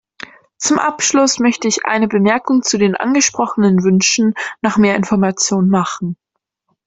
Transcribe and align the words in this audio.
Zum 0.57 0.79
Abschluss 0.79 1.37
möchte 1.37 1.67
ich 1.67 1.85
eine 1.85 2.07
Bemerkung 2.07 2.63
zu 2.63 2.79
den 2.79 2.95
angesprochenen 2.95 3.83
Wünschen 3.83 4.33
nach 4.59 4.77
mehr 4.77 4.95
Information 4.95 5.69
machen. 5.69 6.17